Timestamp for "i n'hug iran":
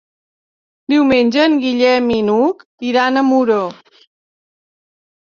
2.15-3.21